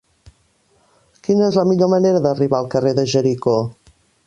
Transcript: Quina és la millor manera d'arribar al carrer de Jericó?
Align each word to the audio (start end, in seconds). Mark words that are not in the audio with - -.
Quina 1.27 1.49
és 1.51 1.59
la 1.61 1.67
millor 1.73 1.91
manera 1.95 2.23
d'arribar 2.25 2.63
al 2.63 2.73
carrer 2.77 2.97
de 3.01 3.07
Jericó? 3.15 3.57